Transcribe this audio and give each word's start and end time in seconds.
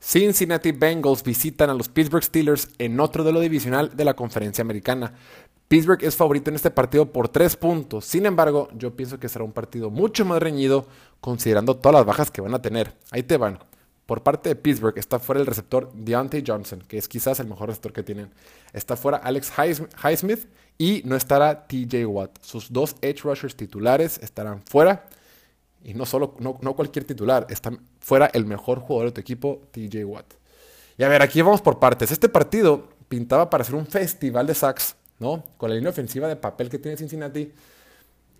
Cincinnati 0.00 0.72
Bengals 0.72 1.22
visitan 1.22 1.70
a 1.70 1.74
los 1.74 1.88
Pittsburgh 1.88 2.22
Steelers 2.22 2.68
en 2.78 2.98
otro 3.00 3.24
duelo 3.24 3.40
divisional 3.40 3.96
de 3.96 4.04
la 4.04 4.14
conferencia 4.14 4.62
americana. 4.62 5.12
Pittsburgh 5.66 6.02
es 6.02 6.16
favorito 6.16 6.50
en 6.50 6.56
este 6.56 6.70
partido 6.70 7.12
por 7.12 7.28
tres 7.28 7.56
puntos. 7.56 8.04
Sin 8.06 8.24
embargo, 8.24 8.68
yo 8.74 8.96
pienso 8.96 9.18
que 9.18 9.28
será 9.28 9.44
un 9.44 9.52
partido 9.52 9.90
mucho 9.90 10.24
más 10.24 10.40
reñido 10.40 10.86
considerando 11.20 11.76
todas 11.76 11.96
las 11.96 12.06
bajas 12.06 12.30
que 12.30 12.40
van 12.40 12.54
a 12.54 12.62
tener. 12.62 12.94
Ahí 13.10 13.22
te 13.22 13.36
van. 13.36 13.58
Por 14.06 14.22
parte 14.22 14.48
de 14.48 14.56
Pittsburgh 14.56 14.96
está 14.96 15.18
fuera 15.18 15.40
el 15.40 15.46
receptor 15.46 15.92
Deontay 15.92 16.42
Johnson, 16.46 16.82
que 16.88 16.96
es 16.96 17.08
quizás 17.08 17.40
el 17.40 17.48
mejor 17.48 17.68
receptor 17.68 17.92
que 17.92 18.02
tienen. 18.02 18.30
Está 18.72 18.96
fuera 18.96 19.18
Alex 19.18 19.52
Highsmith 20.02 20.48
y 20.78 21.02
no 21.04 21.16
estará 21.16 21.66
TJ 21.66 22.06
Watt. 22.06 22.38
Sus 22.40 22.72
dos 22.72 22.96
edge 23.02 23.24
rushers 23.24 23.54
titulares 23.54 24.18
estarán 24.22 24.62
fuera. 24.62 25.04
Y 25.84 25.94
no 25.94 26.06
solo, 26.06 26.34
no, 26.40 26.74
cualquier 26.74 27.04
titular, 27.04 27.46
fuera 28.00 28.26
el 28.26 28.44
mejor 28.44 28.80
jugador 28.80 29.08
de 29.08 29.12
tu 29.12 29.20
equipo, 29.20 29.62
TJ 29.70 30.04
Watt. 30.04 30.34
Y 30.96 31.04
a 31.04 31.08
ver, 31.08 31.22
aquí 31.22 31.40
vamos 31.40 31.62
por 31.62 31.78
partes. 31.78 32.10
Este 32.10 32.28
partido 32.28 32.88
pintaba 33.08 33.48
para 33.48 33.64
ser 33.64 33.76
un 33.76 33.86
festival 33.86 34.46
de 34.46 34.54
sacks, 34.54 34.96
¿no? 35.18 35.44
Con 35.56 35.70
la 35.70 35.76
línea 35.76 35.90
ofensiva 35.90 36.26
de 36.28 36.36
papel 36.36 36.68
que 36.68 36.78
tiene 36.78 36.96
Cincinnati. 36.96 37.52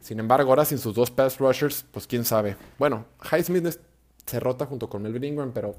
Sin 0.00 0.18
embargo, 0.18 0.50
ahora 0.50 0.64
sin 0.64 0.78
sus 0.78 0.94
dos 0.94 1.10
pass 1.10 1.38
rushers, 1.38 1.84
pues 1.92 2.06
quién 2.06 2.24
sabe. 2.24 2.56
Bueno, 2.78 3.06
Highsmith 3.30 3.78
se 4.26 4.40
rota 4.40 4.66
junto 4.66 4.88
con 4.88 5.02
Melvin 5.02 5.24
Ingram, 5.24 5.52
pero 5.52 5.76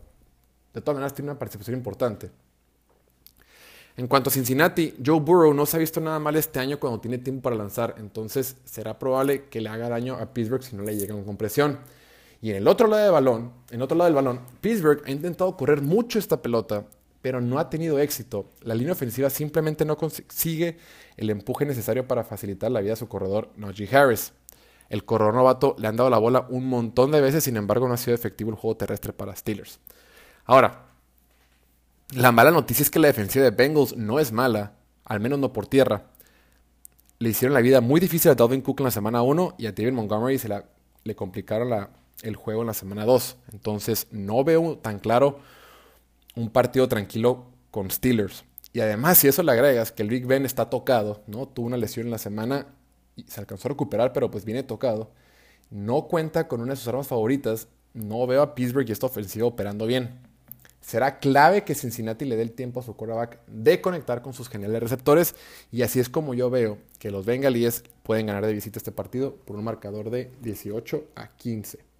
de 0.73 0.81
todas 0.81 0.95
maneras 0.95 1.13
tiene 1.13 1.31
una 1.31 1.39
participación 1.39 1.75
importante. 1.77 2.31
En 3.97 4.07
cuanto 4.07 4.29
a 4.29 4.33
Cincinnati, 4.33 4.95
Joe 5.05 5.19
Burrow 5.19 5.53
no 5.53 5.65
se 5.65 5.77
ha 5.77 5.79
visto 5.79 5.99
nada 5.99 6.17
mal 6.19 6.35
este 6.35 6.59
año 6.59 6.79
cuando 6.79 6.99
tiene 7.01 7.17
tiempo 7.17 7.43
para 7.43 7.57
lanzar, 7.57 7.95
entonces 7.97 8.55
será 8.63 8.97
probable 8.97 9.49
que 9.49 9.59
le 9.59 9.69
haga 9.69 9.89
daño 9.89 10.15
a 10.15 10.33
Pittsburgh 10.33 10.63
si 10.63 10.75
no 10.75 10.83
le 10.83 10.95
llega 10.95 11.13
con 11.13 11.25
compresión. 11.25 11.79
Y 12.41 12.51
en 12.51 12.55
el 12.55 12.67
otro 12.67 12.87
lado 12.87 13.03
del 13.03 13.11
balón, 13.11 13.51
en 13.69 13.81
otro 13.81 13.97
lado 13.97 14.07
del 14.07 14.15
balón, 14.15 14.41
Pittsburgh 14.61 15.03
ha 15.05 15.11
intentado 15.11 15.55
correr 15.57 15.81
mucho 15.81 16.17
esta 16.17 16.41
pelota, 16.41 16.85
pero 17.21 17.41
no 17.41 17.59
ha 17.59 17.69
tenido 17.69 17.99
éxito. 17.99 18.49
La 18.61 18.73
línea 18.73 18.93
ofensiva 18.93 19.29
simplemente 19.29 19.85
no 19.85 19.98
consigue 19.98 20.77
el 21.17 21.29
empuje 21.29 21.65
necesario 21.65 22.07
para 22.07 22.23
facilitar 22.23 22.71
la 22.71 22.81
vida 22.81 22.93
a 22.93 22.95
su 22.95 23.07
corredor 23.07 23.49
Najee 23.57 23.95
Harris. 23.95 24.33
El 24.89 25.05
corredor 25.05 25.35
novato 25.35 25.76
le 25.77 25.87
han 25.87 25.98
dado 25.98 26.09
la 26.09 26.17
bola 26.17 26.48
un 26.49 26.67
montón 26.67 27.11
de 27.11 27.21
veces, 27.21 27.43
sin 27.43 27.57
embargo 27.57 27.87
no 27.87 27.93
ha 27.93 27.98
sido 27.98 28.15
efectivo 28.15 28.49
el 28.49 28.57
juego 28.57 28.76
terrestre 28.76 29.13
para 29.13 29.35
Steelers. 29.35 29.79
Ahora, 30.45 30.90
la 32.12 32.31
mala 32.31 32.51
noticia 32.51 32.84
es 32.84 32.90
que 32.90 32.99
la 32.99 33.07
defensiva 33.07 33.45
de 33.45 33.51
Bengals 33.51 33.95
no 33.95 34.20
es 34.20 34.31
mala, 34.31 34.73
al 35.05 35.20
menos 35.20 35.40
no 35.40 35.54
por 35.54 35.67
tierra. 35.67 36.07
Le 37.20 37.29
hicieron 37.29 37.54
la 37.54 37.62
vida 37.62 37.81
muy 37.81 37.99
difícil 37.99 38.31
a 38.31 38.35
Dalvin 38.35 38.62
Cook 38.62 38.79
en 38.79 38.85
la 38.85 38.91
semana 38.91 39.21
1 39.21 39.55
y 39.57 39.67
a 39.67 39.71
David 39.71 39.93
Montgomery 39.93 40.37
se 40.37 40.49
la, 40.49 40.65
le 41.04 41.15
complicaron 41.15 41.89
el 42.23 42.35
juego 42.35 42.62
en 42.62 42.67
la 42.67 42.73
semana 42.73 43.05
2. 43.05 43.37
Entonces 43.54 44.07
no 44.12 44.43
veo 44.43 44.77
tan 44.77 44.99
claro 44.99 45.39
un 46.35 46.49
partido 46.49 46.87
tranquilo 46.87 47.45
con 47.70 47.91
Steelers. 47.91 48.43
Y 48.73 48.79
además, 48.79 49.17
si 49.17 49.27
eso 49.27 49.43
le 49.43 49.51
agregas 49.51 49.91
que 49.91 50.01
el 50.01 50.09
Big 50.09 50.26
Ben 50.26 50.45
está 50.45 50.70
tocado, 50.70 51.23
¿no? 51.27 51.48
Tuvo 51.48 51.67
una 51.67 51.77
lesión 51.77 52.07
en 52.07 52.12
la 52.12 52.17
semana 52.17 52.67
y 53.15 53.23
se 53.23 53.39
alcanzó 53.39 53.67
a 53.67 53.70
recuperar, 53.70 54.13
pero 54.13 54.32
pues 54.32 54.45
viene 54.45 54.63
tocado. 54.63 55.12
No 55.70 56.07
cuenta 56.07 56.48
con 56.48 56.62
una 56.62 56.73
de 56.73 56.77
sus 56.77 56.87
armas 56.87 57.07
favoritas. 57.07 57.67
No 57.93 58.26
veo 58.27 58.41
a 58.41 58.55
Pittsburgh 58.55 58.87
y 58.87 58.91
esta 58.91 59.07
ofensiva 59.07 59.45
operando 59.45 59.85
bien. 59.85 60.30
Será 60.82 61.20
clave 61.20 61.63
que 61.63 61.76
Cincinnati 61.76 62.26
le 62.26 62.35
dé 62.35 62.41
el 62.41 62.51
tiempo 62.51 62.79
a 62.79 62.84
su 62.84 62.96
quarterback 62.96 63.40
de 63.48 63.79
conectar 63.82 64.22
con 64.22 64.34
sus 64.34 64.50
geniales 64.50 64.81
receptores. 64.81 65.35
Y 65.72 65.84
así 65.84 66.00
es 66.00 66.09
como 66.09 66.34
yo 66.34 66.50
veo 66.50 66.79
que 67.00 67.12
los 67.12 67.25
Bengalíes 67.25 67.84
pueden 68.03 68.25
ganar 68.25 68.46
de 68.46 68.53
visita 68.53 68.79
este 68.79 68.91
partido 68.91 69.35
por 69.35 69.56
un 69.56 69.63
marcador 69.63 70.09
de 70.09 70.31
18 70.41 71.06
a 71.16 71.29
15. 71.35 71.91